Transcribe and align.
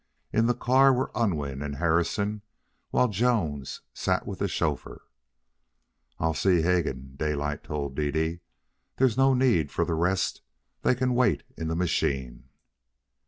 In 0.33 0.47
the 0.47 0.55
car 0.55 0.91
were 0.91 1.11
Unwin 1.13 1.61
and 1.61 1.75
Harrison, 1.75 2.41
while 2.89 3.07
Jones 3.07 3.81
sat 3.93 4.25
with 4.25 4.39
the 4.39 4.47
chauffeur. 4.47 5.03
"I'll 6.17 6.33
see 6.33 6.63
Hegan," 6.63 7.13
Daylight 7.17 7.63
told 7.63 7.93
Dede. 7.95 8.39
"There's 8.97 9.15
no 9.15 9.35
need 9.35 9.69
for 9.71 9.85
the 9.85 9.93
rest. 9.93 10.41
They 10.81 10.95
can 10.95 11.13
wait 11.13 11.43
in 11.55 11.67
the 11.67 11.75
machine." 11.75 12.45